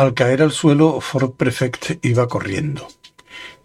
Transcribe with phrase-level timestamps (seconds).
[0.00, 2.88] Al caer al suelo, Ford Prefect iba corriendo.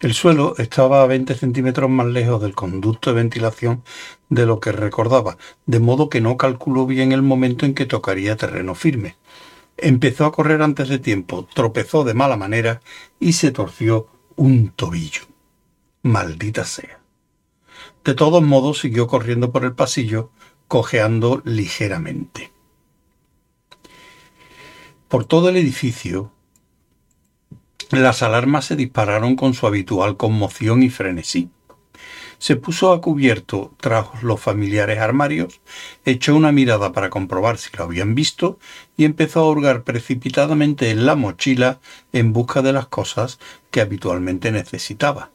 [0.00, 3.82] El suelo estaba a 20 centímetros más lejos del conducto de ventilación
[4.28, 8.36] de lo que recordaba, de modo que no calculó bien el momento en que tocaría
[8.36, 9.16] terreno firme.
[9.78, 12.82] Empezó a correr antes de tiempo, tropezó de mala manera
[13.18, 14.06] y se torció
[14.36, 15.22] un tobillo.
[16.02, 17.00] Maldita sea.
[18.04, 20.32] De todos modos siguió corriendo por el pasillo,
[20.68, 22.55] cojeando ligeramente.
[25.08, 26.32] Por todo el edificio,
[27.92, 31.48] las alarmas se dispararon con su habitual conmoción y frenesí.
[32.38, 35.60] Se puso a cubierto tras los familiares armarios,
[36.04, 38.58] echó una mirada para comprobar si lo habían visto
[38.96, 41.78] y empezó a hurgar precipitadamente en la mochila
[42.12, 43.38] en busca de las cosas
[43.70, 45.30] que habitualmente necesitaba.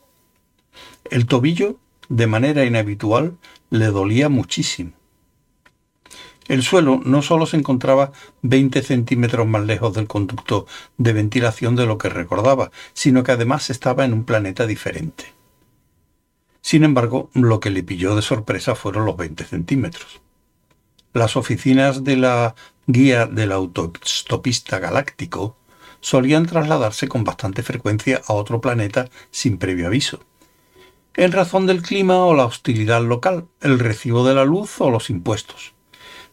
[1.10, 1.78] El tobillo,
[2.10, 3.38] de manera inhabitual,
[3.70, 5.01] le dolía muchísimo.
[6.48, 8.12] El suelo no solo se encontraba
[8.42, 10.66] 20 centímetros más lejos del conducto
[10.98, 15.34] de ventilación de lo que recordaba, sino que además estaba en un planeta diferente.
[16.62, 20.22] Sin embargo, lo que le pilló de sorpresa fueron los 20 centímetros.
[21.14, 22.56] Las oficinas de la
[22.88, 25.58] guía del autostopista galáctico
[26.00, 30.20] solían trasladarse con bastante frecuencia a otro planeta sin previo aviso.
[31.14, 35.10] En razón del clima o la hostilidad local, el recibo de la luz o los
[35.10, 35.74] impuestos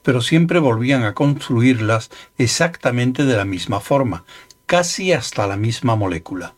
[0.08, 4.24] pero siempre volvían a construirlas exactamente de la misma forma,
[4.64, 6.54] casi hasta la misma molécula.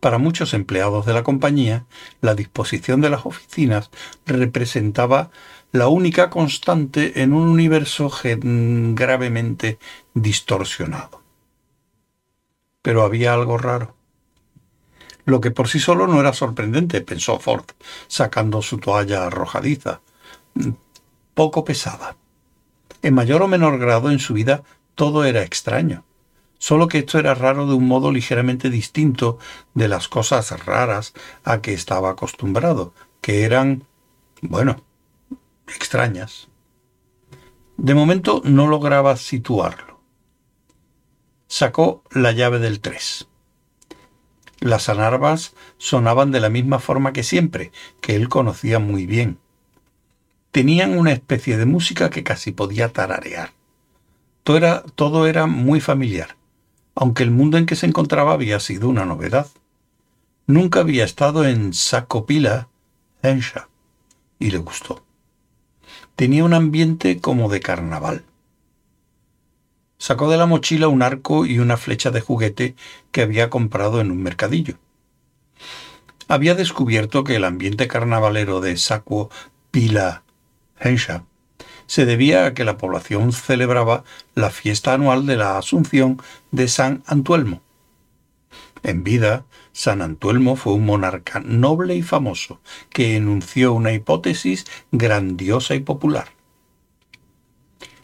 [0.00, 1.86] Para muchos empleados de la compañía,
[2.20, 3.90] la disposición de las oficinas
[4.26, 5.30] representaba
[5.70, 9.78] la única constante en un universo gravemente
[10.14, 11.22] distorsionado.
[12.82, 13.94] Pero había algo raro.
[15.24, 17.66] Lo que por sí solo no era sorprendente, pensó Ford,
[18.08, 20.00] sacando su toalla arrojadiza,
[21.34, 22.16] poco pesada.
[23.02, 24.62] En mayor o menor grado en su vida
[24.94, 26.04] todo era extraño,
[26.58, 29.38] solo que esto era raro de un modo ligeramente distinto
[29.74, 33.84] de las cosas raras a que estaba acostumbrado, que eran,
[34.42, 34.82] bueno,
[35.66, 36.48] extrañas.
[37.78, 40.00] De momento no lograba situarlo.
[41.46, 43.26] Sacó la llave del 3.
[44.60, 47.72] Las anarvas sonaban de la misma forma que siempre,
[48.02, 49.38] que él conocía muy bien
[50.50, 53.52] tenían una especie de música que casi podía tararear.
[54.42, 56.36] Todo era, todo era muy familiar,
[56.94, 59.48] aunque el mundo en que se encontraba había sido una novedad.
[60.46, 62.68] Nunca había estado en Sacopila,
[63.22, 63.68] Hensha,
[64.38, 65.04] y le gustó.
[66.16, 68.24] Tenía un ambiente como de carnaval.
[69.98, 72.74] Sacó de la mochila un arco y una flecha de juguete
[73.12, 74.78] que había comprado en un mercadillo.
[76.26, 79.30] Había descubierto que el ambiente carnavalero de Saco
[79.70, 80.22] Pila
[81.86, 84.04] Se debía a que la población celebraba
[84.34, 86.20] la fiesta anual de la Asunción
[86.50, 87.62] de San Antuelmo.
[88.82, 92.60] En vida, San Antuelmo fue un monarca noble y famoso
[92.90, 96.28] que enunció una hipótesis grandiosa y popular.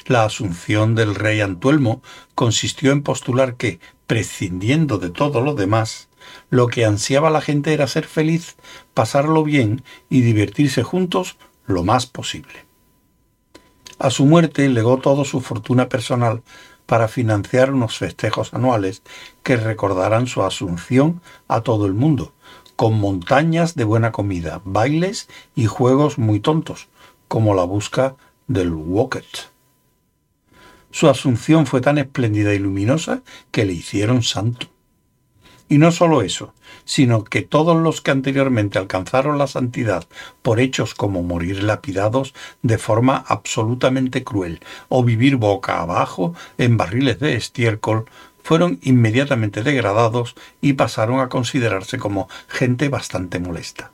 [0.07, 2.03] La asunción del rey Antuelmo
[2.35, 6.09] consistió en postular que, prescindiendo de todo lo demás,
[6.51, 8.57] lo que ansiaba la gente era ser feliz,
[8.95, 12.66] pasarlo bien y divertirse juntos lo más posible.
[13.99, 16.43] A su muerte legó toda su fortuna personal
[16.85, 19.03] para financiar unos festejos anuales
[19.43, 22.33] que recordarán su asunción a todo el mundo,
[22.77, 26.89] con montañas de buena comida, bailes y juegos muy tontos,
[27.27, 29.51] como la busca del Wocket.
[30.91, 34.69] Su asunción fue tan espléndida y luminosa que le hicieron santo.
[35.69, 36.55] Y no solo eso,
[36.87, 40.07] sino que todos los que anteriormente alcanzaron la santidad
[40.41, 42.33] por hechos como morir lapidados
[42.63, 48.07] de forma absolutamente cruel o vivir boca abajo en barriles de estiércol,
[48.43, 53.91] fueron inmediatamente degradados y pasaron a considerarse como gente bastante molesta.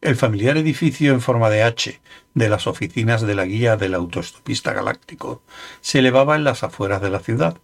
[0.00, 2.00] El familiar edificio en forma de H
[2.34, 5.42] de las oficinas de la guía del autostopista galáctico
[5.80, 7.58] se elevaba en las afueras de la ciudad,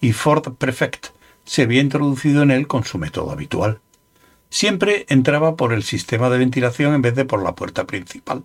[0.00, 1.08] y Ford Prefect
[1.44, 3.80] se había introducido en él con su método habitual.
[4.50, 8.44] Siempre entraba por el sistema de ventilación en vez de por la puerta principal.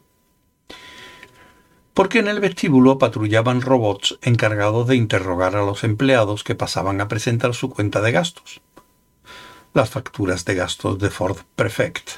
[1.93, 7.07] Porque en el vestíbulo patrullaban robots encargados de interrogar a los empleados que pasaban a
[7.07, 8.61] presentar su cuenta de gastos.
[9.73, 12.09] Las facturas de gastos de Ford Prefect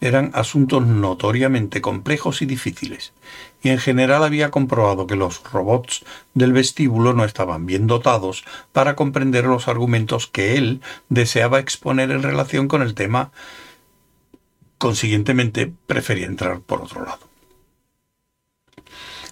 [0.00, 3.12] eran asuntos notoriamente complejos y difíciles,
[3.62, 8.94] y en general había comprobado que los robots del vestíbulo no estaban bien dotados para
[8.94, 13.32] comprender los argumentos que él deseaba exponer en relación con el tema.
[14.78, 17.28] Consiguientemente, prefería entrar por otro lado.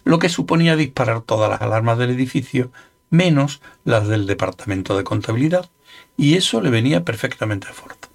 [0.05, 2.71] Lo que suponía disparar todas las alarmas del edificio
[3.11, 5.71] menos las del departamento de contabilidad,
[6.17, 8.06] y eso le venía perfectamente a Ford.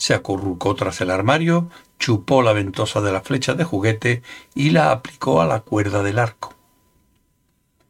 [0.00, 1.68] Se acurrucó tras el armario,
[1.98, 4.22] chupó la ventosa de la flecha de juguete
[4.54, 6.54] y la aplicó a la cuerda del arco.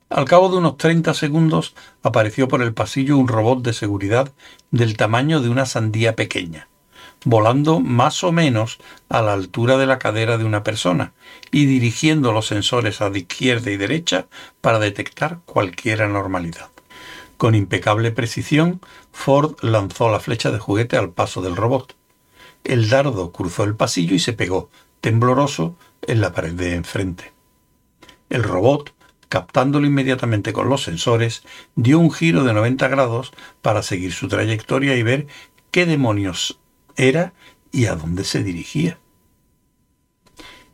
[0.09, 4.33] Al cabo de unos 30 segundos apareció por el pasillo un robot de seguridad
[4.73, 6.67] del tamaño de una sandía pequeña,
[7.25, 8.79] volando más o menos
[9.09, 11.13] a la altura de la cadera de una persona
[11.53, 14.27] y dirigiendo los sensores a de izquierda y derecha
[14.61, 16.71] para detectar cualquier anormalidad.
[17.37, 18.81] Con impecable precisión,
[19.13, 22.00] Ford lanzó la flecha de juguete al paso del robot.
[22.65, 24.71] El dardo cruzó el pasillo y se pegó,
[25.01, 27.33] tembloroso, en la pared de enfrente.
[28.29, 28.95] El robot,
[29.29, 31.43] captándolo inmediatamente con los sensores,
[31.75, 35.27] dio un giro de 90 grados para seguir su trayectoria y ver
[35.71, 36.61] qué demonios
[36.97, 37.33] era
[37.73, 38.99] y a dónde se dirigía.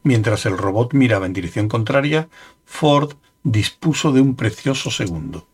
[0.02, 2.28] Mientras el robot miraba en dirección contraria,
[2.64, 5.48] Ford dispuso de un precioso segundo.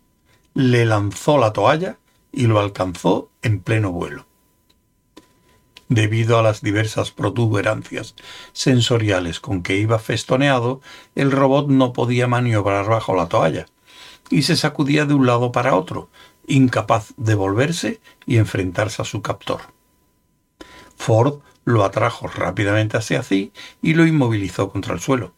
[0.54, 1.98] Le lanzó la toalla
[2.32, 4.26] y lo alcanzó en pleno vuelo.
[5.94, 8.14] Debido a las diversas protuberancias
[8.54, 10.80] sensoriales con que iba festoneado,
[11.14, 13.66] el robot no podía maniobrar bajo la toalla
[14.30, 16.08] y se sacudía de un lado para otro,
[16.46, 19.60] incapaz de volverse y enfrentarse a su captor.
[20.96, 23.52] Ford lo atrajo rápidamente hacia sí
[23.82, 25.34] y lo inmovilizó contra el suelo.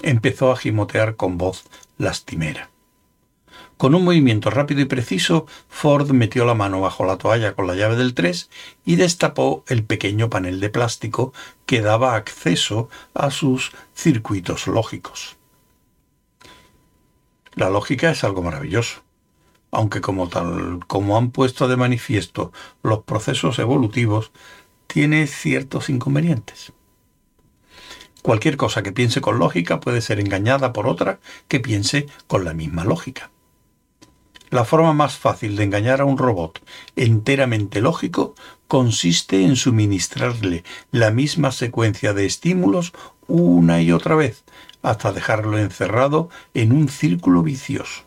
[0.00, 1.64] Empezó a gimotear con voz
[1.98, 2.70] lastimera.
[3.76, 7.74] Con un movimiento rápido y preciso, Ford metió la mano bajo la toalla con la
[7.74, 8.48] llave del 3
[8.86, 11.34] y destapó el pequeño panel de plástico
[11.66, 15.36] que daba acceso a sus circuitos lógicos.
[17.54, 19.02] La lógica es algo maravilloso,
[19.70, 22.52] aunque como tal como han puesto de manifiesto
[22.82, 24.32] los procesos evolutivos,
[24.86, 26.72] tiene ciertos inconvenientes.
[28.22, 32.54] Cualquier cosa que piense con lógica puede ser engañada por otra que piense con la
[32.54, 33.30] misma lógica.
[34.50, 36.62] La forma más fácil de engañar a un robot
[36.94, 38.34] enteramente lógico
[38.68, 40.62] consiste en suministrarle
[40.92, 42.92] la misma secuencia de estímulos
[43.26, 44.44] una y otra vez,
[44.82, 48.04] hasta dejarlo encerrado en un círculo vicioso.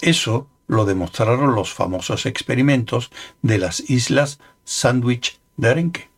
[0.00, 3.10] Eso lo demostraron los famosos experimentos
[3.42, 6.08] de las islas Sandwich de Arenque,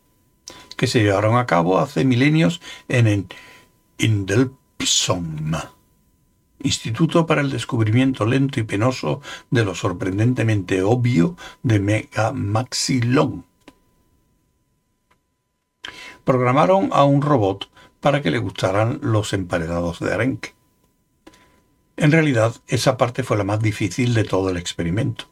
[0.77, 3.29] que se llevaron a cabo hace milenios en
[3.99, 5.53] Indelpsom
[6.65, 9.21] Instituto para el Descubrimiento Lento y Penoso
[9.51, 13.45] de lo Sorprendentemente Obvio de Megamaxilon.
[16.25, 17.69] Programaron a un robot
[18.01, 20.55] para que le gustaran los emparedados de arenque.
[21.99, 25.27] En realidad, esa parte fue la más difícil de todo el experimento.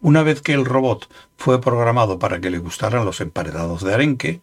[0.00, 4.40] Una vez que el robot fue programado para que le gustaran los emparedados de arenque,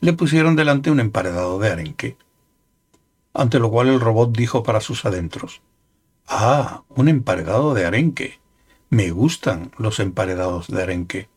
[0.00, 2.16] le pusieron delante un emparedado de arenque
[3.32, 5.62] ante lo cual el robot dijo para sus adentros,
[6.26, 8.40] Ah, un emparedado de arenque.
[8.88, 11.28] Me gustan los emparedados de arenque.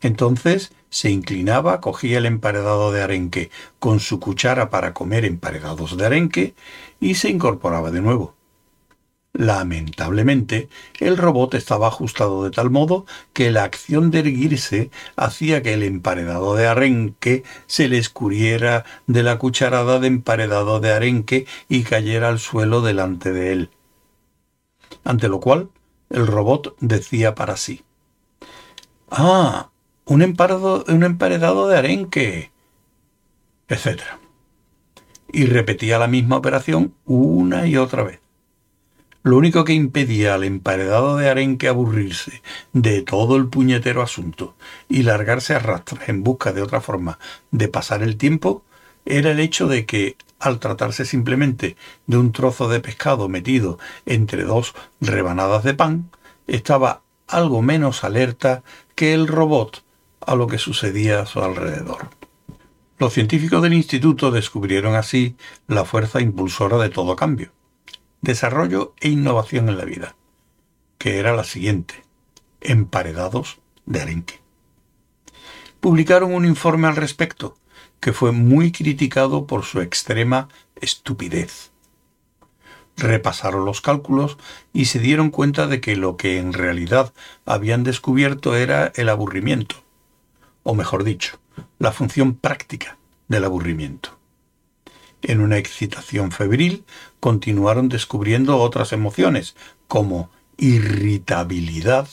[0.00, 6.06] Entonces se inclinaba, cogía el emparedado de arenque con su cuchara para comer emparedados de
[6.06, 6.54] arenque
[7.00, 8.36] y se incorporaba de nuevo.
[9.36, 10.68] Lamentablemente,
[11.00, 15.82] el robot estaba ajustado de tal modo que la acción de erguirse hacía que el
[15.82, 22.28] emparedado de arenque se le escurriera de la cucharada de emparedado de arenque y cayera
[22.28, 23.70] al suelo delante de él.
[25.02, 25.68] Ante lo cual,
[26.10, 27.82] el robot decía para sí,
[29.10, 29.70] Ah,
[30.04, 32.52] un, un emparedado de arenque,
[33.66, 34.00] etc.
[35.32, 38.23] Y repetía la misma operación una y otra vez.
[39.24, 42.42] Lo único que impedía al emparedado de arenque aburrirse
[42.74, 44.54] de todo el puñetero asunto
[44.86, 47.18] y largarse a rastras en busca de otra forma
[47.50, 48.64] de pasar el tiempo
[49.06, 51.74] era el hecho de que, al tratarse simplemente
[52.06, 56.10] de un trozo de pescado metido entre dos rebanadas de pan,
[56.46, 58.62] estaba algo menos alerta
[58.94, 59.84] que el robot
[60.20, 62.10] a lo que sucedía a su alrededor.
[62.98, 65.34] Los científicos del instituto descubrieron así
[65.66, 67.52] la fuerza impulsora de todo cambio
[68.24, 70.16] desarrollo e innovación en la vida,
[70.98, 72.02] que era la siguiente,
[72.60, 74.40] emparedados de arenque.
[75.80, 77.56] Publicaron un informe al respecto,
[78.00, 80.48] que fue muy criticado por su extrema
[80.80, 81.70] estupidez.
[82.96, 84.38] Repasaron los cálculos
[84.72, 87.12] y se dieron cuenta de que lo que en realidad
[87.44, 89.76] habían descubierto era el aburrimiento,
[90.62, 91.38] o mejor dicho,
[91.78, 92.96] la función práctica
[93.28, 94.13] del aburrimiento.
[95.26, 96.84] En una excitación febril
[97.18, 99.56] continuaron descubriendo otras emociones
[99.88, 100.28] como
[100.58, 102.06] irritabilidad,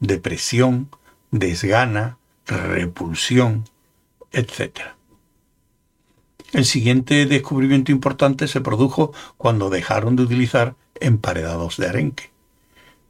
[0.00, 0.88] depresión,
[1.30, 3.64] desgana, repulsión,
[4.32, 4.80] etc.
[6.54, 12.30] El siguiente descubrimiento importante se produjo cuando dejaron de utilizar emparedados de arenque.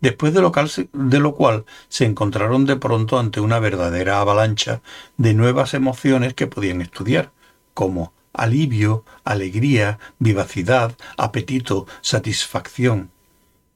[0.01, 0.51] Después de lo,
[0.93, 4.81] de lo, cual se encontraron de pronto ante una verdadera avalancha
[5.17, 7.31] de nuevas emociones que podían estudiar,
[7.73, 13.11] como alivio, alegría, vivacidad, apetito, satisfacción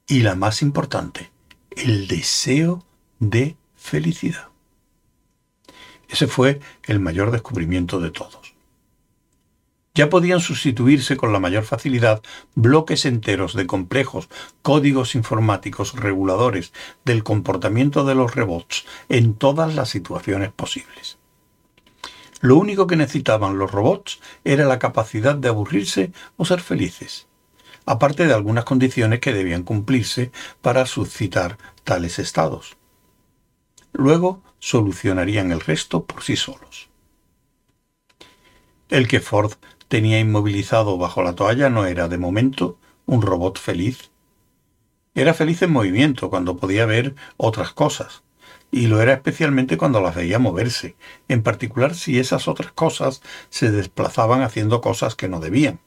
[0.07, 1.31] y la más importante,
[1.71, 2.85] el deseo
[3.19, 4.49] de felicidad.
[6.09, 8.55] Ese fue el mayor descubrimiento de todos.
[9.95, 12.23] Ya podían sustituirse con la mayor facilidad
[12.55, 14.29] bloques enteros de complejos
[14.63, 16.73] códigos informáticos reguladores
[17.05, 21.19] del comportamiento de los robots en todas las situaciones posibles.
[22.43, 27.29] Lo único que necesitaban los robots era la capacidad de aburrirse o ser felices,
[27.87, 32.77] aparte de algunas condiciones que debían cumplirse para suscitar tales estados.
[33.93, 36.89] Luego solucionarían el resto por sí solos.
[38.89, 39.53] El que Ford
[39.87, 44.11] tenía inmovilizado bajo la toalla no era, de momento, un robot feliz.
[45.15, 48.25] Era feliz en movimiento cuando podía ver otras cosas,
[48.73, 50.97] y lo era especialmente cuando las veía moverse,
[51.29, 55.79] en particular si esas otras cosas se desplazaban haciendo cosas que no debían,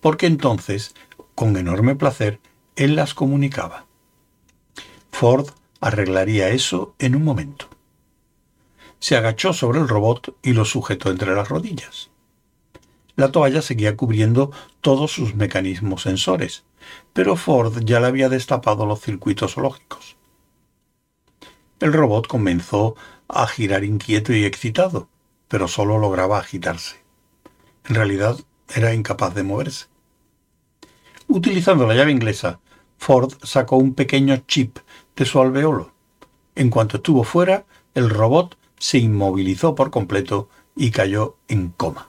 [0.00, 0.94] porque entonces,
[1.34, 2.38] con enorme placer,
[2.76, 3.86] él las comunicaba.
[5.10, 5.48] Ford
[5.80, 7.70] arreglaría eso en un momento.
[8.98, 12.10] Se agachó sobre el robot y lo sujetó entre las rodillas.
[13.14, 14.52] La toalla seguía cubriendo
[14.82, 16.64] todos sus mecanismos sensores,
[17.14, 20.15] pero Ford ya le había destapado los circuitos lógicos.
[21.78, 22.96] El robot comenzó
[23.28, 25.08] a girar inquieto y excitado,
[25.48, 26.96] pero solo lograba agitarse.
[27.86, 28.38] En realidad
[28.74, 29.86] era incapaz de moverse.
[31.28, 32.60] Utilizando la llave inglesa,
[32.98, 34.78] Ford sacó un pequeño chip
[35.16, 35.92] de su alveolo.
[36.54, 42.08] En cuanto estuvo fuera, el robot se inmovilizó por completo y cayó en coma.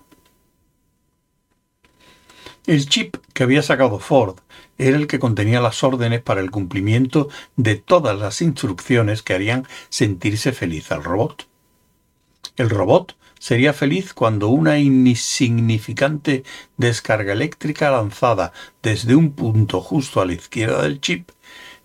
[2.67, 4.39] El chip que había sacado Ford
[4.77, 9.65] era el que contenía las órdenes para el cumplimiento de todas las instrucciones que harían
[9.87, 11.47] sentirse feliz al robot.
[12.57, 16.43] El robot sería feliz cuando una insignificante
[16.75, 18.51] descarga eléctrica lanzada
[18.83, 21.29] desde un punto justo a la izquierda del chip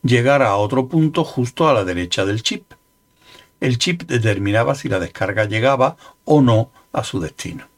[0.03, 2.73] llegara a otro punto justo a la derecha del chip.
[3.61, 7.69] El chip determinaba si la descarga llegaba o no a su destino.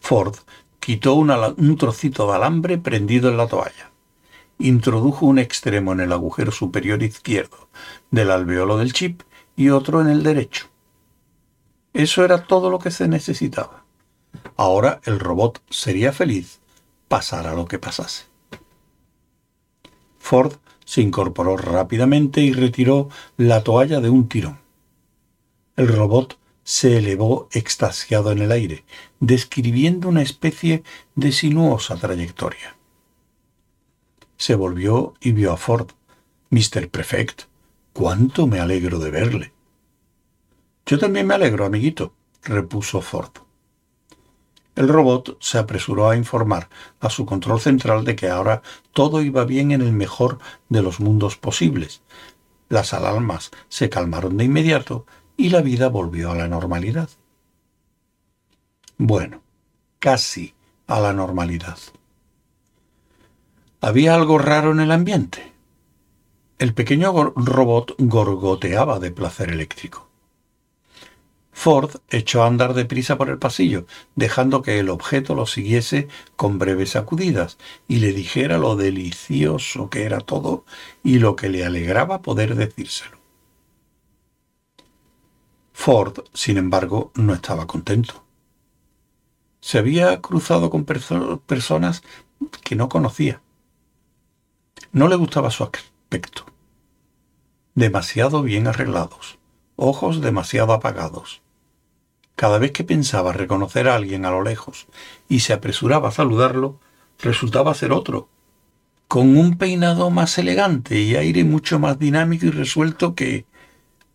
[0.00, 0.34] Ford
[0.82, 3.92] quitó un trocito de alambre prendido en la toalla.
[4.58, 7.68] Introdujo un extremo en el agujero superior izquierdo
[8.10, 9.22] del alveolo del chip
[9.54, 10.66] y otro en el derecho.
[11.92, 13.84] Eso era todo lo que se necesitaba.
[14.56, 16.58] Ahora el robot sería feliz,
[17.06, 18.24] pasara lo que pasase.
[20.18, 24.58] Ford se incorporó rápidamente y retiró la toalla de un tirón.
[25.76, 28.84] El robot se elevó extasiado en el aire,
[29.20, 32.76] describiendo una especie de sinuosa trayectoria.
[34.36, 35.90] Se volvió y vio a Ford.
[36.50, 36.90] Mr.
[36.90, 37.42] Prefect,
[37.92, 39.52] cuánto me alegro de verle.
[40.84, 43.30] Yo también me alegro, amiguito, repuso Ford.
[44.74, 46.68] El robot se apresuró a informar
[47.00, 50.38] a su control central de que ahora todo iba bien en el mejor
[50.68, 52.02] de los mundos posibles.
[52.68, 57.08] Las alarmas se calmaron de inmediato y la vida volvió a la normalidad.
[58.98, 59.42] Bueno,
[59.98, 60.54] casi
[60.86, 61.78] a la normalidad.
[63.80, 65.52] Había algo raro en el ambiente.
[66.58, 70.08] El pequeño robot gorgoteaba de placer eléctrico.
[71.52, 73.86] Ford echó a andar deprisa por el pasillo,
[74.16, 77.58] dejando que el objeto lo siguiese con breves sacudidas
[77.88, 80.64] y le dijera lo delicioso que era todo
[81.04, 83.21] y lo que le alegraba poder decírselo.
[85.72, 88.24] Ford, sin embargo, no estaba contento.
[89.60, 92.02] Se había cruzado con personas
[92.62, 93.40] que no conocía.
[94.92, 96.44] No le gustaba su aspecto.
[97.74, 99.38] Demasiado bien arreglados,
[99.76, 101.42] ojos demasiado apagados,
[102.36, 104.86] cada vez que pensaba reconocer a alguien a lo lejos
[105.28, 106.80] y se apresuraba a saludarlo,
[107.20, 108.28] resultaba ser otro,
[109.06, 113.46] con un peinado más elegante y aire mucho más dinámico y resuelto que,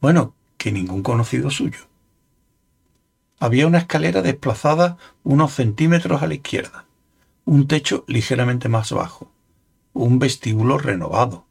[0.01, 0.33] bueno,
[0.71, 1.87] ningún conocido suyo.
[3.39, 6.85] Había una escalera desplazada unos centímetros a la izquierda,
[7.45, 9.31] un techo ligeramente más bajo,
[9.93, 11.45] un vestíbulo renovado.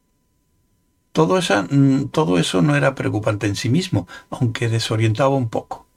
[1.17, 5.87] Mm, todo eso no era preocupante en sí mismo, aunque desorientaba un poco.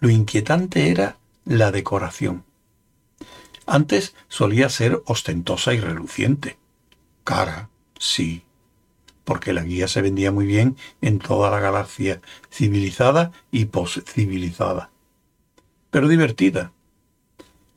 [0.00, 2.44] Lo inquietante era la decoración.
[3.66, 6.58] Antes solía ser ostentosa y reluciente.
[7.24, 8.42] Cara, sí,
[9.24, 14.90] porque la guía se vendía muy bien en toda la galaxia civilizada y poscivilizada.
[15.90, 16.72] Pero divertida.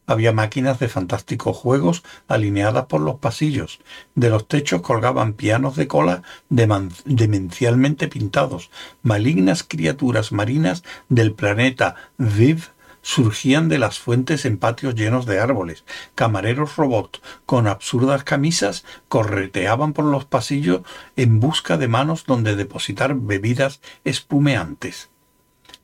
[0.06, 3.80] Había máquinas de fantásticos juegos alineadas por los pasillos.
[4.16, 8.70] De los techos colgaban pianos de cola demencialmente pintados.
[9.02, 15.84] Malignas criaturas marinas del planeta Viv surgían de las fuentes en patios llenos de árboles.
[16.16, 20.82] Camareros robots con absurdas camisas correteaban por los pasillos
[21.16, 25.10] en busca de manos donde depositar bebidas espumeantes.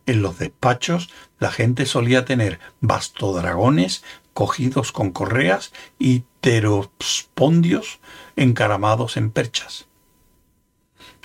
[0.07, 7.99] En los despachos la gente solía tener bastodragones cogidos con correas y pterospondios
[8.35, 9.87] encaramados en perchas.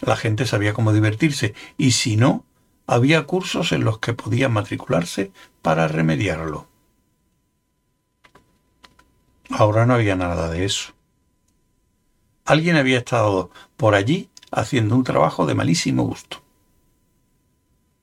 [0.00, 2.44] La gente sabía cómo divertirse y si no,
[2.86, 6.66] había cursos en los que podía matricularse para remediarlo.
[9.50, 10.92] Ahora no había nada de eso.
[12.44, 16.42] Alguien había estado por allí haciendo un trabajo de malísimo gusto.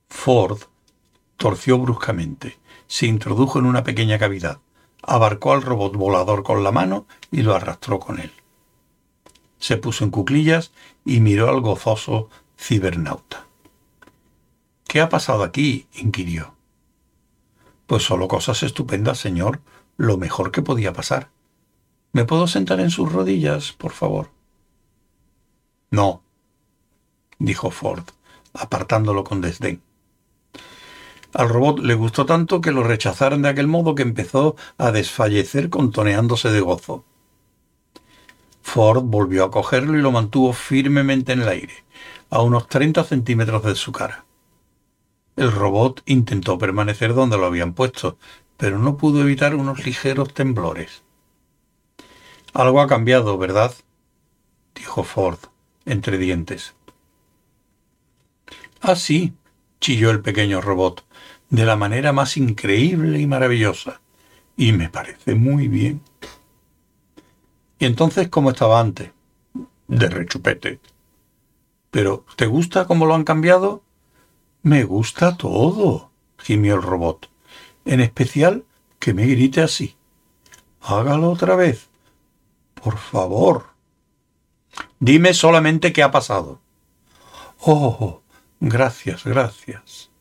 [0.09, 0.59] Ford
[1.37, 4.59] torció bruscamente, se introdujo en una pequeña cavidad,
[5.03, 8.31] abarcó al robot volador con la mano y lo arrastró con él.
[9.59, 10.71] Se puso en cuclillas
[11.05, 13.47] y miró al gozoso cibernauta.
[14.91, 15.87] ¿Qué ha pasado aquí?
[15.93, 16.53] inquirió.
[17.87, 19.61] Pues solo cosas estupendas, señor,
[19.95, 21.29] lo mejor que podía pasar.
[22.11, 24.31] ¿Me puedo sentar en sus rodillas, por favor?
[25.91, 26.23] No,
[27.39, 28.03] dijo Ford,
[28.53, 29.81] apartándolo con desdén.
[31.33, 35.69] Al robot le gustó tanto que lo rechazaron de aquel modo que empezó a desfallecer
[35.69, 37.05] contoneándose de gozo.
[38.61, 41.85] Ford volvió a cogerlo y lo mantuvo firmemente en el aire,
[42.29, 44.25] a unos 30 centímetros de su cara.
[45.35, 48.17] El robot intentó permanecer donde lo habían puesto,
[48.57, 51.03] pero no pudo evitar unos ligeros temblores.
[52.53, 53.73] Algo ha cambiado, ¿verdad?
[54.75, 55.39] dijo Ford,
[55.85, 56.75] entre dientes.
[58.81, 59.33] Ah, sí,
[59.79, 61.05] chilló el pequeño robot,
[61.49, 64.01] de la manera más increíble y maravillosa.
[64.57, 66.01] Y me parece muy bien.
[67.79, 69.11] ¿Y entonces cómo estaba antes?
[69.87, 70.79] De rechupete.
[71.89, 73.83] ¿Pero te gusta cómo lo han cambiado?
[74.63, 77.29] Me gusta todo, gimió el robot.
[77.85, 78.63] En especial
[78.99, 79.95] que me grite así.
[80.81, 81.89] Hágalo otra vez.
[82.75, 83.71] Por favor.
[84.99, 86.59] Dime solamente qué ha pasado.
[87.59, 88.21] Oh,
[88.59, 90.11] gracias, gracias.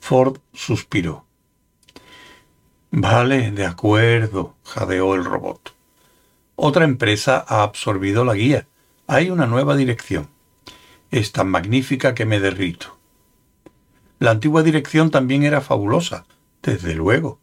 [0.00, 1.24] Ford suspiró.
[2.90, 5.74] Vale, de acuerdo, jadeó el robot.
[6.56, 8.66] Otra empresa ha absorbido la guía.
[9.06, 10.28] Hay una nueva dirección.
[11.10, 12.95] Es tan magnífica que me derrito.
[14.18, 16.26] La antigua dirección también era fabulosa,
[16.62, 17.40] desde luego,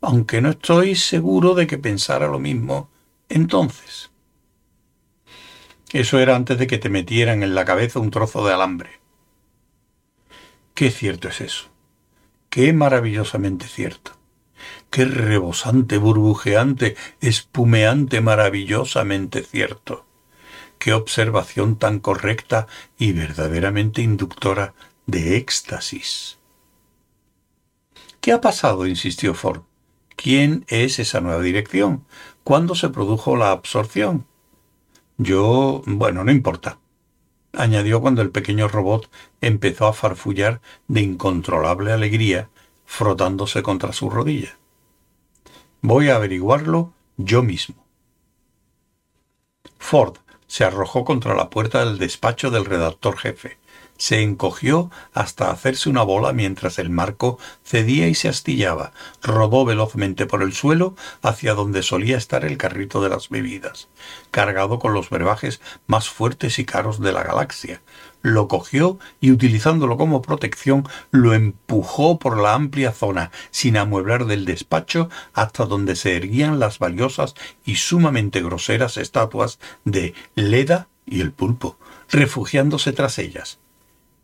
[0.00, 2.90] aunque no estoy seguro de que pensara lo mismo
[3.28, 4.10] entonces.
[5.92, 9.00] Eso era antes de que te metieran en la cabeza un trozo de alambre.
[10.74, 11.68] Qué cierto es eso.
[12.50, 14.12] Qué maravillosamente cierto.
[14.90, 20.06] Qué rebosante, burbujeante, espumeante, maravillosamente cierto.
[20.78, 22.66] Qué observación tan correcta
[22.98, 24.74] y verdaderamente inductora
[25.06, 26.38] de éxtasis.
[28.20, 28.86] ¿Qué ha pasado?
[28.86, 29.62] insistió Ford.
[30.16, 32.06] ¿Quién es esa nueva dirección?
[32.42, 34.26] ¿Cuándo se produjo la absorción?
[35.18, 35.82] Yo.
[35.86, 36.78] bueno, no importa
[37.56, 42.50] añadió cuando el pequeño robot empezó a farfullar de incontrolable alegría,
[42.84, 44.58] frotándose contra su rodilla.
[45.80, 47.86] Voy a averiguarlo yo mismo.
[49.78, 53.58] Ford se arrojó contra la puerta del despacho del redactor jefe.
[53.96, 58.92] Se encogió hasta hacerse una bola mientras el marco cedía y se astillaba.
[59.22, 63.88] Rodó velozmente por el suelo hacia donde solía estar el carrito de las bebidas,
[64.32, 67.82] cargado con los brebajes más fuertes y caros de la galaxia.
[68.20, 74.44] Lo cogió y utilizándolo como protección lo empujó por la amplia zona, sin amueblar del
[74.44, 81.32] despacho, hasta donde se erguían las valiosas y sumamente groseras estatuas de Leda y el
[81.32, 81.76] pulpo,
[82.08, 83.58] refugiándose tras ellas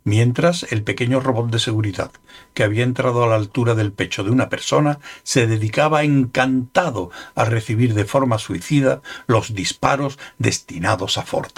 [0.04, 2.10] mientras el pequeño robot de seguridad,
[2.54, 7.44] que había entrado a la altura del pecho de una persona, se dedicaba encantado a
[7.44, 11.52] recibir de forma suicida los disparos destinados a Ford.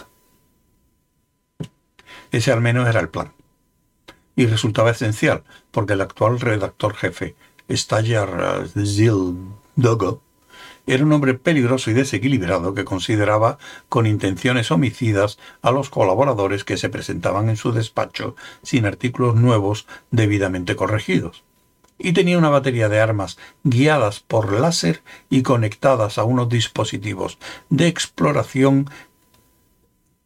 [2.30, 3.32] Ese al menos era el plan.
[4.34, 7.36] Y resultaba esencial, porque el actual redactor jefe,
[7.70, 10.22] Stallar Zildogo,
[10.86, 16.76] era un hombre peligroso y desequilibrado que consideraba con intenciones homicidas a los colaboradores que
[16.76, 21.44] se presentaban en su despacho sin artículos nuevos debidamente corregidos.
[21.98, 27.86] Y tenía una batería de armas guiadas por láser y conectadas a unos dispositivos de
[27.86, 28.90] exploración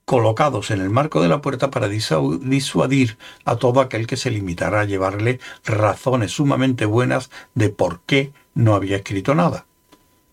[0.07, 4.83] colocados en el marco de la puerta para disuadir a todo aquel que se limitara
[4.83, 9.67] a llevarle razones sumamente buenas de por qué no había escrito nada.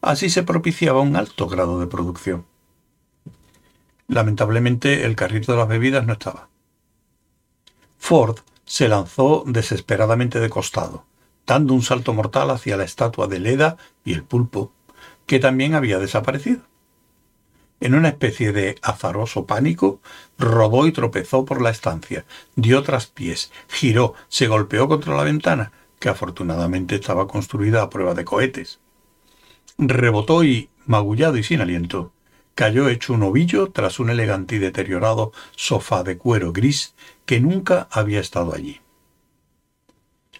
[0.03, 2.45] Así se propiciaba un alto grado de producción.
[4.09, 6.49] Lamentablemente el carrito de las bebidas no estaba.
[7.97, 11.05] Ford se lanzó desesperadamente de costado,
[11.47, 14.73] dando un salto mortal hacia la estatua de Leda y el pulpo,
[15.25, 16.63] que también había desaparecido.
[17.79, 20.01] En una especie de azaroso pánico,
[20.37, 22.25] rodó y tropezó por la estancia,
[22.57, 28.25] dio pies, giró, se golpeó contra la ventana, que afortunadamente estaba construida a prueba de
[28.25, 28.82] cohetes.
[29.77, 32.13] Rebotó y, magullado y sin aliento,
[32.55, 37.87] cayó hecho un ovillo tras un elegante y deteriorado sofá de cuero gris que nunca
[37.91, 38.81] había estado allí.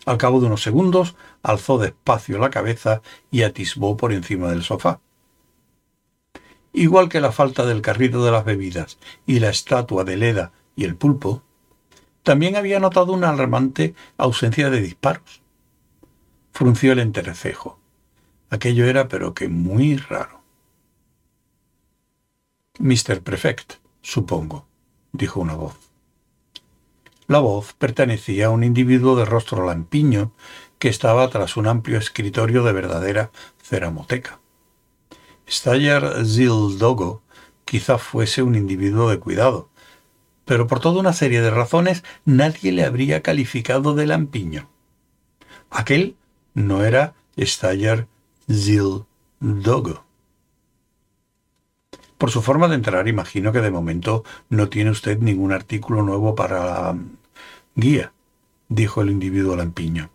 [0.06, 5.00] Al cabo de unos segundos, alzó despacio la cabeza y atisbó por encima del sofá
[6.74, 10.84] igual que la falta del carrito de las bebidas y la estatua de Leda y
[10.84, 11.44] el pulpo,
[12.24, 15.42] también había notado una alarmante ausencia de disparos.
[16.52, 17.80] Frunció el entrecejo.
[18.54, 20.44] Aquello era pero que muy raro.
[22.78, 23.24] Mr.
[23.24, 24.68] Prefect, supongo,
[25.12, 25.74] dijo una voz.
[27.26, 30.34] La voz pertenecía a un individuo de rostro lampiño
[30.78, 34.40] que estaba tras un amplio escritorio de verdadera ceramoteca.
[35.50, 37.24] Stayer Zildogo
[37.66, 39.70] quizá fuese un individuo de cuidado,
[40.46, 44.70] pero por toda una serie de razones nadie le habría calificado de lampiño.
[45.72, 46.18] Aquel
[46.54, 47.16] no era
[48.54, 49.06] Stayer
[49.42, 50.06] Zildogo.
[52.18, 56.36] Por su forma de entrar, imagino que de momento no tiene usted ningún artículo nuevo
[56.36, 56.98] para la
[57.76, 58.14] guía,
[58.70, 60.10] dijo el individuo lampiño.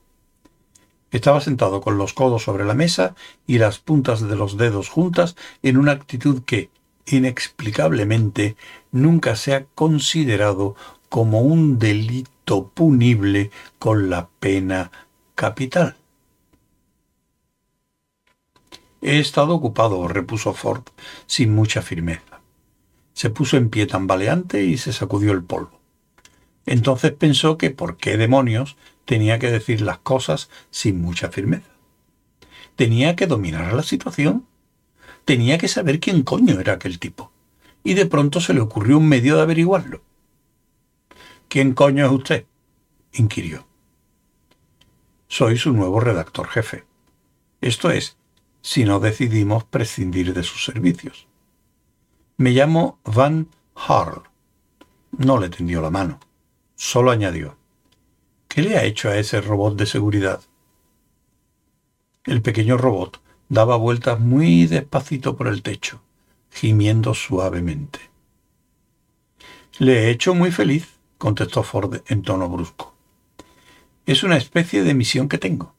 [1.11, 3.14] Estaba sentado con los codos sobre la mesa
[3.46, 6.70] y las puntas de los dedos juntas en una actitud que,
[7.07, 8.57] inexplicablemente,
[8.92, 10.77] nunca se ha considerado
[11.09, 14.90] como un delito punible con la pena
[15.35, 15.96] capital.
[19.00, 20.82] He estado ocupado, repuso Ford,
[21.26, 22.40] sin mucha firmeza.
[23.12, 25.80] Se puso en pie tambaleante y se sacudió el polvo.
[26.66, 31.70] Entonces pensó que por qué demonios tenía que decir las cosas sin mucha firmeza.
[32.76, 34.46] Tenía que dominar la situación.
[35.24, 37.32] Tenía que saber quién coño era aquel tipo.
[37.82, 40.02] Y de pronto se le ocurrió un medio de averiguarlo.
[41.48, 42.44] ¿Quién coño es usted?
[43.14, 43.66] inquirió.
[45.26, 46.84] Soy su nuevo redactor jefe.
[47.62, 48.17] Esto es,
[48.61, 51.27] si no decidimos prescindir de sus servicios.
[52.37, 54.23] Me llamo Van Harl.
[55.16, 56.21] No le tendió la mano.
[56.77, 57.57] Solo añadió.
[58.47, 60.40] ¿Qué le ha hecho a ese robot de seguridad?
[62.25, 66.03] El pequeño robot daba vueltas muy despacito por el techo,
[66.51, 68.01] gimiendo suavemente.
[69.79, 72.94] Le he hecho muy feliz, contestó Ford en tono brusco.
[74.07, 75.75] Es una especie de misión que tengo.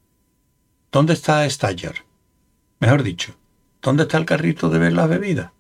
[0.92, 2.09] ¿Dónde está Staller?
[2.80, 3.36] Mejor dicho,
[3.82, 5.52] ¿dónde está el carrito de ver las bebidas?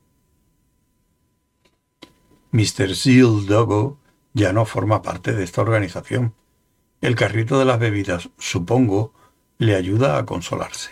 [2.51, 2.95] Mr.
[2.95, 3.99] Seal Doggo
[4.33, 6.33] ya no forma parte de esta organización,
[7.01, 9.13] el carrito de las bebidas, supongo,
[9.57, 10.91] le ayuda a consolarse.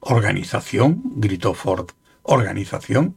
[0.00, 1.02] ¿Organización?
[1.16, 1.90] gritó Ford.
[2.22, 3.16] ¿Organización?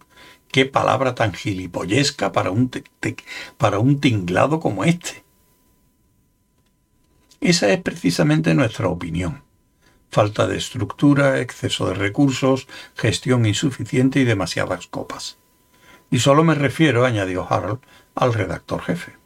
[0.50, 2.72] ¿Qué palabra tan gilipollesca para un,
[3.58, 5.24] para un tinglado como este?
[7.42, 9.44] Esa es precisamente nuestra opinión.
[10.15, 15.39] Falta de estructura, exceso de recursos, gestión insuficiente y demasiadas copas.
[16.10, 17.82] Y solo me refiero, añadió Harold,
[18.15, 19.17] al redactor jefe.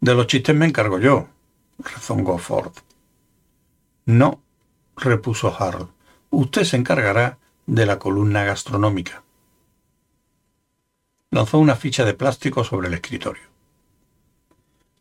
[0.00, 1.28] De los chistes me encargo yo,
[1.78, 2.72] rezongó Ford.
[4.04, 4.42] No,
[4.96, 5.90] repuso Harold.
[6.30, 9.22] Usted se encargará de la columna gastronómica.
[11.30, 13.44] Lanzó una ficha de plástico sobre el escritorio.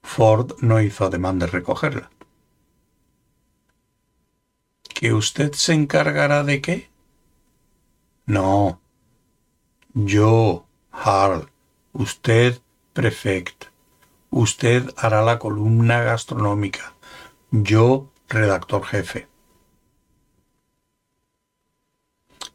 [0.03, 2.11] Ford no hizo ademán de recogerla.
[5.01, 6.91] ¿Que usted se encargará de qué?
[8.27, 8.79] No.
[9.95, 11.49] Yo, Harold.
[11.91, 12.61] Usted,
[12.93, 13.65] prefecto.
[14.29, 16.93] Usted hará la columna gastronómica.
[17.49, 19.27] Yo, redactor jefe.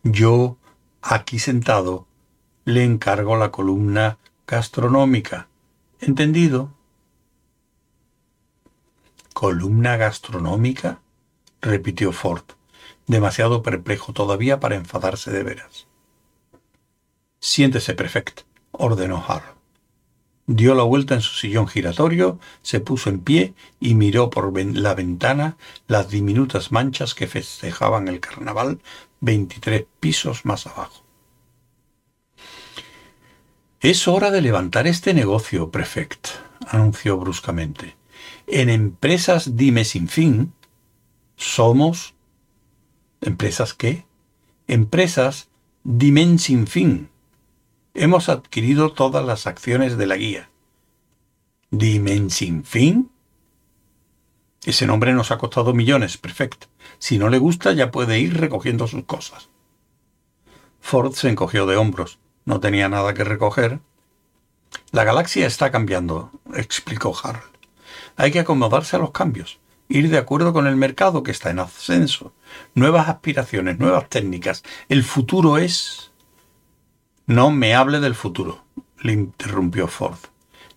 [0.05, 0.57] Yo,
[1.03, 2.07] aquí sentado,
[2.65, 5.49] le encargo la columna gastronómica.
[5.99, 6.73] ¿Entendido?
[9.35, 11.01] ¿Columna gastronómica?
[11.61, 12.45] Repitió Ford,
[13.07, 15.87] demasiado perplejo todavía para enfadarse de veras.
[17.41, 18.43] Siéntese, prefect,
[18.73, 19.57] ordenó Harold
[20.47, 24.95] dio la vuelta en su sillón giratorio, se puso en pie y miró por la
[24.95, 25.57] ventana
[25.89, 28.81] las diminutas manchas que festejaban el carnaval
[29.21, 31.05] veintitrés pisos más abajo.
[33.81, 36.29] Es hora de levantar este negocio, prefect,
[36.69, 37.97] anunció bruscamente.
[38.47, 40.53] En empresas Dime Sin Fin
[41.37, 42.15] somos...
[43.21, 44.05] ¿Empresas qué?
[44.67, 45.49] Empresas
[45.85, 47.11] Dimen Sin Fin.
[47.95, 50.51] Hemos adquirido todas las acciones de la guía.
[51.71, 52.31] ¿Dimen
[52.65, 53.11] Fin?
[54.65, 56.67] Ese nombre nos ha costado millones, perfecto.
[56.99, 59.49] Si no le gusta, ya puede ir recogiendo sus cosas.
[60.81, 62.19] Ford se encogió de hombros.
[62.45, 63.81] No tenía nada que recoger.
[64.91, 67.57] La galaxia está cambiando, explicó Harold.
[68.17, 71.59] Hay que acomodarse a los cambios, ir de acuerdo con el mercado que está en
[71.59, 72.33] ascenso.
[72.75, 74.63] Nuevas aspiraciones, nuevas técnicas.
[74.89, 76.13] El futuro es...
[77.27, 78.65] No me hable del futuro,
[79.01, 80.19] le interrumpió Ford.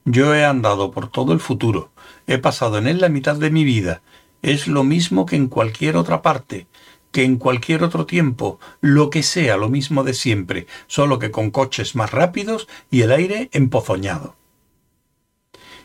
[0.06, 1.92] Yo he andado por todo el futuro,
[2.26, 4.02] he pasado en él la mitad de mi vida.
[4.42, 6.66] Es lo mismo que en cualquier otra parte,
[7.12, 11.52] que en cualquier otro tiempo, lo que sea lo mismo de siempre, solo que con
[11.52, 14.36] coches más rápidos y el aire empozoñado.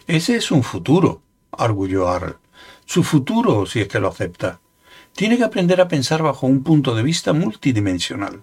[0.06, 2.38] Ese es un futuro, arguyó Arl.
[2.86, 4.60] Su futuro, si es que lo acepta.
[5.14, 8.42] Tiene que aprender a pensar bajo un punto de vista multidimensional.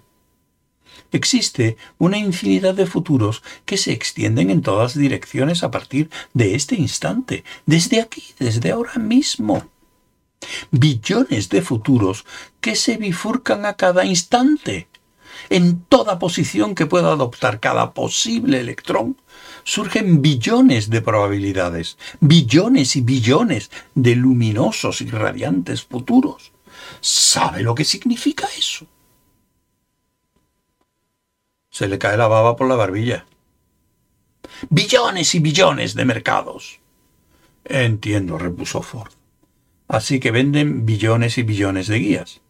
[1.10, 6.74] Existe una infinidad de futuros que se extienden en todas direcciones a partir de este
[6.74, 9.68] instante, desde aquí, desde ahora mismo.
[10.70, 12.24] Billones de futuros
[12.60, 14.88] que se bifurcan a cada instante.
[15.50, 19.16] En toda posición que pueda adoptar cada posible electrón,
[19.64, 26.52] surgen billones de probabilidades, billones y billones de luminosos y radiantes futuros.
[27.00, 28.86] ¿Sabe lo que significa eso?
[31.70, 33.26] Se le cae la baba por la barbilla.
[34.68, 36.80] Billones y billones de mercados.
[37.64, 39.12] Entiendo, repuso Ford.
[39.88, 42.40] Así que venden billones y billones de guías.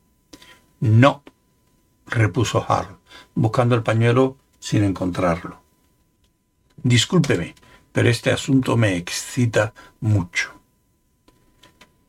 [0.81, 1.23] No,
[2.07, 2.99] repuso Hart,
[3.35, 5.62] buscando el pañuelo sin encontrarlo.
[6.77, 7.55] Discúlpeme,
[7.93, 10.53] pero este asunto me excita mucho.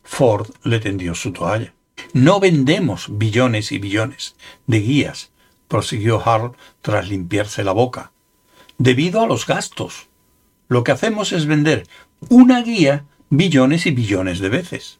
[0.03, 1.73] Ford le tendió su toalla.
[2.13, 4.35] No vendemos billones y billones
[4.67, 5.33] de guías
[5.73, 6.51] prosiguió Harl
[6.83, 8.11] tras limpiarse la boca.
[8.77, 10.07] Debido a los gastos.
[10.67, 11.87] Lo que hacemos es vender
[12.29, 14.99] una guía billones y billones de veces.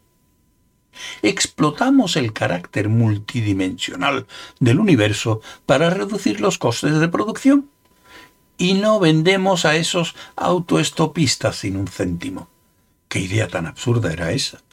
[1.21, 4.25] Explotamos el carácter multidimensional
[4.59, 7.69] del universo para reducir los costes de producción.
[8.57, 12.49] Y no vendemos a esos autoestopistas sin un céntimo.
[13.07, 14.63] ¿Qué idea tan absurda era esa?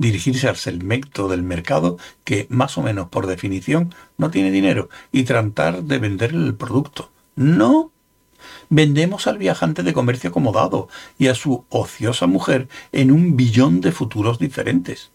[0.00, 5.24] dirigirse al segmento del mercado que, más o menos por definición, no tiene dinero y
[5.24, 7.12] tratar de venderle el producto.
[7.36, 7.92] No.
[8.70, 13.92] Vendemos al viajante de comercio acomodado y a su ociosa mujer en un billón de
[13.92, 15.10] futuros diferentes.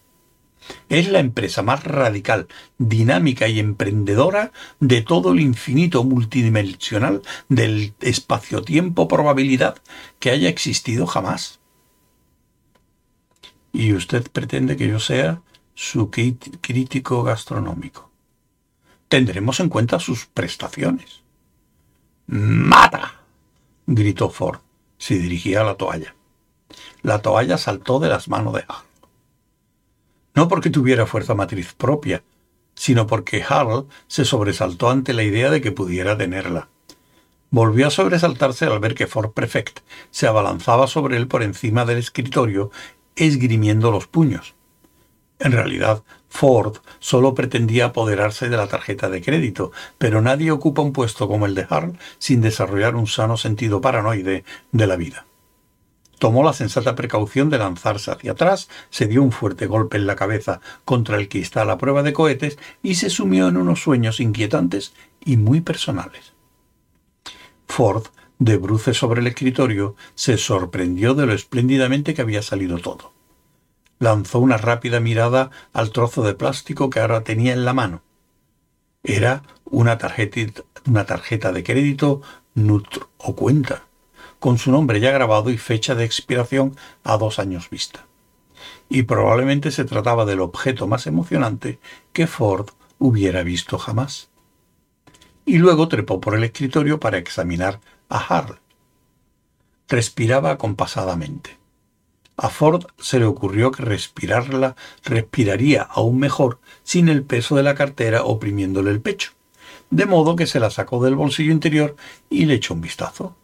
[0.88, 2.48] Es la empresa más radical,
[2.78, 9.76] dinámica y emprendedora de todo el infinito multidimensional del espacio-tiempo probabilidad
[10.18, 11.60] que haya existido jamás
[13.76, 15.42] y usted pretende que yo sea
[15.74, 18.10] su crítico gastronómico.
[19.08, 21.22] Tendremos en cuenta sus prestaciones.
[22.26, 23.20] ¡Mata!
[23.86, 24.60] gritó Ford.
[24.96, 26.14] Se dirigía a la toalla.
[27.02, 28.85] La toalla saltó de las manos de Hal.
[30.36, 32.22] No porque tuviera fuerza matriz propia,
[32.74, 36.68] sino porque Hal se sobresaltó ante la idea de que pudiera tenerla.
[37.48, 41.98] Volvió a sobresaltarse al ver que Ford Prefect se abalanzaba sobre él por encima del
[41.98, 42.70] escritorio
[43.16, 44.54] esgrimiendo los puños.
[45.38, 50.92] En realidad, Ford solo pretendía apoderarse de la tarjeta de crédito, pero nadie ocupa un
[50.92, 55.26] puesto como el de Harl sin desarrollar un sano sentido paranoide de la vida.
[56.18, 60.16] Tomó la sensata precaución de lanzarse hacia atrás, se dio un fuerte golpe en la
[60.16, 64.20] cabeza contra el que está la prueba de cohetes y se sumió en unos sueños
[64.20, 66.32] inquietantes y muy personales.
[67.66, 68.06] Ford
[68.38, 73.12] de bruces sobre el escritorio, se sorprendió de lo espléndidamente que había salido todo.
[73.98, 78.02] Lanzó una rápida mirada al trozo de plástico que ahora tenía en la mano.
[79.02, 82.20] Era una tarjeta, una tarjeta de crédito
[82.54, 83.85] Nutr o cuenta,
[84.38, 88.06] con su nombre ya grabado y fecha de expiración a dos años vista.
[88.88, 91.80] Y probablemente se trataba del objeto más emocionante
[92.12, 94.28] que Ford hubiera visto jamás.
[95.44, 98.60] Y luego trepó por el escritorio para examinar a Harl.
[99.88, 101.58] Respiraba acompasadamente.
[102.36, 107.74] A Ford se le ocurrió que respirarla respiraría aún mejor sin el peso de la
[107.74, 109.32] cartera oprimiéndole el pecho,
[109.90, 111.96] de modo que se la sacó del bolsillo interior
[112.28, 113.36] y le echó un vistazo.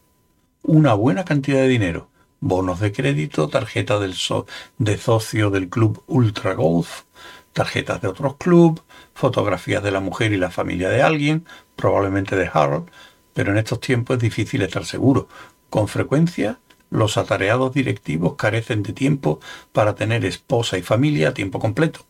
[0.64, 4.14] Una buena cantidad de dinero, bonos de crédito, tarjeta del
[4.78, 7.02] de socio del club Ultra Golf,
[7.52, 8.80] tarjetas de otros clubes,
[9.12, 11.44] fotografías de la mujer y la familia de alguien,
[11.74, 12.88] probablemente de Harold,
[13.34, 15.26] pero en estos tiempos es difícil estar seguro.
[15.68, 19.40] Con frecuencia, los atareados directivos carecen de tiempo
[19.72, 22.06] para tener esposa y familia a tiempo completo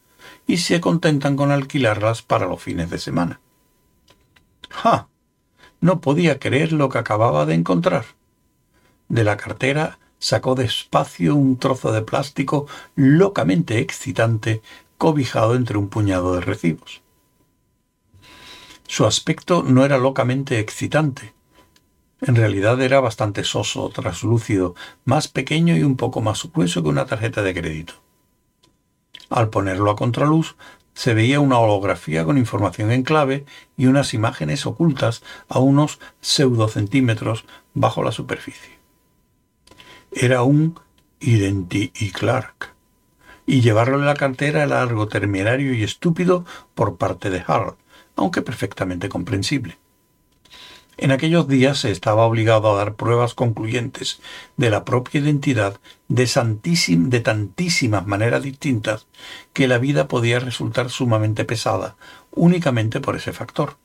[0.46, 3.40] y se contentan con alquilarlas para los fines de semana.
[4.68, 5.08] ¡Ja!
[5.80, 8.04] No podía creer lo que acababa de encontrar.
[9.12, 14.62] De la cartera sacó despacio un trozo de plástico locamente excitante
[14.96, 17.02] cobijado entre un puñado de recibos.
[18.88, 21.34] Su aspecto no era locamente excitante.
[22.22, 27.04] En realidad era bastante soso, traslúcido, más pequeño y un poco más grueso que una
[27.04, 27.92] tarjeta de crédito.
[29.28, 30.56] Al ponerlo a contraluz,
[30.94, 33.44] se veía una holografía con información en clave
[33.76, 37.44] y unas imágenes ocultas a unos pseudocentímetros
[37.74, 38.81] bajo la superficie.
[40.14, 40.78] Era un
[41.20, 42.74] Identi y Clark,
[43.46, 46.44] y llevarlo en la cartera era algo terminario y estúpido
[46.74, 47.78] por parte de Harold,
[48.16, 49.78] aunque perfectamente comprensible.
[50.98, 54.20] En aquellos días se estaba obligado a dar pruebas concluyentes
[54.58, 56.28] de la propia identidad de,
[56.86, 59.06] de tantísimas maneras distintas
[59.54, 61.96] que la vida podía resultar sumamente pesada
[62.32, 63.78] únicamente por ese factor,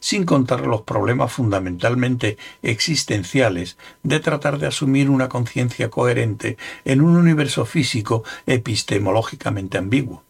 [0.00, 7.16] sin contar los problemas fundamentalmente existenciales de tratar de asumir una conciencia coherente en un
[7.16, 10.24] universo físico epistemológicamente ambiguo.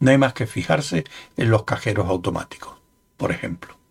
[0.00, 1.04] No hay más que fijarse
[1.36, 2.74] en los cajeros automáticos,
[3.16, 3.82] por ejemplo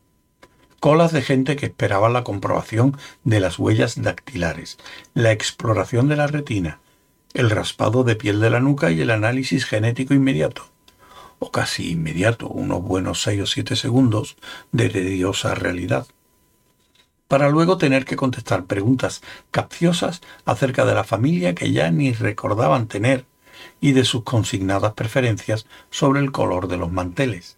[0.82, 4.80] colas de gente que esperaba la comprobación de las huellas dactilares,
[5.13, 6.80] la exploración de la retina,
[7.36, 10.70] el raspado de piel de la nuca y el análisis genético inmediato,
[11.43, 14.38] o casi inmediato, unos buenos seis o siete segundos
[14.71, 16.06] de tediosa realidad,
[17.27, 22.88] para luego tener que contestar preguntas capciosas acerca de la familia que ya ni recordaban
[22.88, 23.25] tener
[23.80, 27.58] y de sus consignadas preferencias sobre el color de los manteles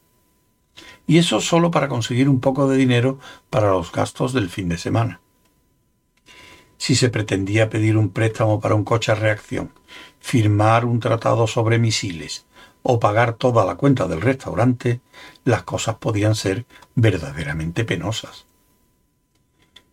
[1.06, 3.20] y eso solo para conseguir un poco de dinero
[3.50, 5.20] para los gastos del fin de semana.
[6.78, 9.72] Si se pretendía pedir un préstamo para un coche a reacción,
[10.20, 12.46] firmar un tratado sobre misiles
[12.84, 15.02] o pagar toda la cuenta del restaurante,
[15.46, 16.66] las cosas podían ser
[16.96, 18.46] verdaderamente penosas.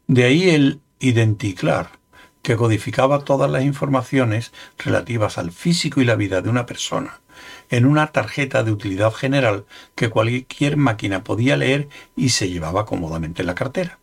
[0.06, 2.00] De ahí el identiclar,
[2.42, 7.20] que codificaba todas las informaciones relativas al físico y la vida de una persona,
[7.70, 13.42] en una tarjeta de utilidad general que cualquier máquina podía leer y se llevaba cómodamente
[13.42, 13.98] en la cartera,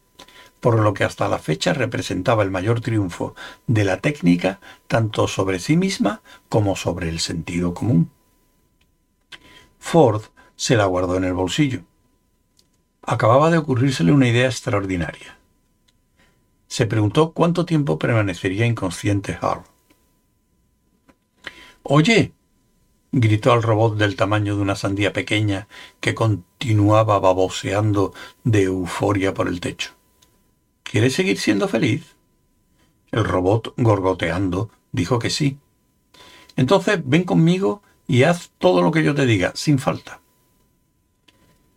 [0.60, 5.60] por lo que hasta la fecha representaba el mayor triunfo de la técnica tanto sobre
[5.60, 8.12] sí misma como sobre el sentido común.
[9.88, 10.21] Ford
[10.58, 11.86] se la guardó en el bolsillo.
[13.04, 15.38] Acababa de ocurrírsele una idea extraordinaria.
[16.67, 19.65] Se preguntó cuánto tiempo permanecería inconsciente Harold.
[21.84, 22.34] Oye,
[23.13, 25.69] gritó al robot del tamaño de una sandía pequeña
[26.02, 29.91] que continuaba baboseando de euforia por el techo.
[30.84, 32.17] ¿Quieres seguir siendo feliz?
[33.10, 35.60] El robot, gorgoteando, dijo que sí.
[36.58, 40.22] Entonces ven conmigo y haz todo lo que yo te diga, sin falta.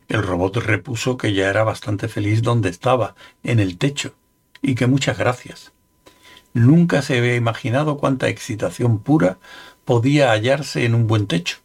[0.09, 4.14] El robot repuso que ya era bastante feliz donde estaba, en el techo,
[4.62, 5.73] y que muchas gracias.
[6.53, 9.38] Nunca se había imaginado cuánta excitación pura
[9.85, 11.59] podía hallarse en un buen techo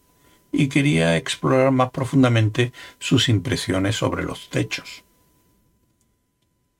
[0.52, 5.04] y quería explorar más profundamente sus impresiones sobre los techos.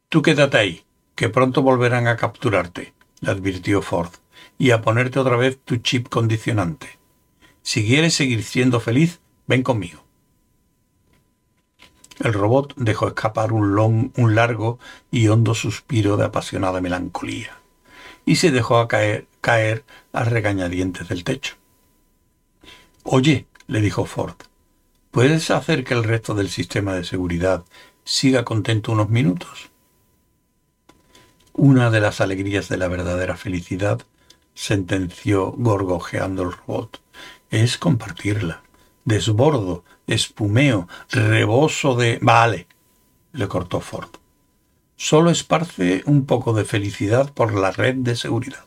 [0.10, 4.12] Tú quédate ahí, que pronto volverán a capturarte, le advirtió Ford,
[4.58, 7.00] y a ponerte otra vez tu chip condicionante.
[7.66, 10.06] Si quieres seguir siendo feliz, ven conmigo.
[12.20, 14.78] El robot dejó escapar un, largo
[15.10, 17.58] y hondo suspiro de apasionada melancolía
[18.24, 21.56] y se dejó caer, caer a regañadientes del techo.
[23.02, 24.36] Oye, le dijo Ford,
[25.10, 27.66] ¿puedes hacer que el resto del sistema de seguridad
[28.04, 29.72] siga contento unos minutos?
[31.54, 34.04] Una de las alegrías de la verdadera felicidad,
[34.54, 37.02] sentenció gorgojeando el robot,
[37.64, 38.64] es compartirla.
[39.06, 42.20] Desbordo, espumeo, reboso de...
[42.22, 42.68] Vale,
[43.34, 44.10] le cortó Ford.
[44.96, 48.66] Solo esparce un poco de felicidad por la red de seguridad.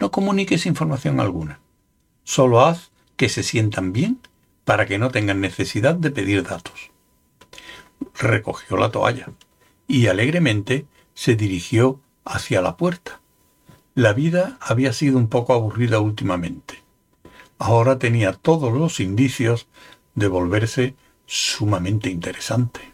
[0.00, 1.60] No comuniques información alguna.
[2.24, 4.20] Solo haz que se sientan bien
[4.64, 6.90] para que no tengan necesidad de pedir datos.
[8.18, 9.30] Recogió la toalla
[9.86, 13.20] y alegremente se dirigió hacia la puerta.
[13.94, 16.83] La vida había sido un poco aburrida últimamente.
[17.66, 19.68] Ahora tenía todos los indicios
[20.14, 22.92] de volverse sumamente interesante.